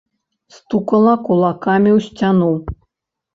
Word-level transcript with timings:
Стукала 0.55 1.13
кулакамі 1.27 1.91
ў 1.97 1.99
сцяну. 2.07 2.49